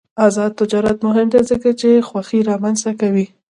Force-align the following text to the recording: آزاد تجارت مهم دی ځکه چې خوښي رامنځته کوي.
آزاد 0.27 0.51
تجارت 0.59 0.97
مهم 1.07 1.27
دی 1.33 1.41
ځکه 1.51 1.69
چې 1.79 2.05
خوښي 2.07 2.39
رامنځته 2.49 2.91
کوي. 3.01 3.25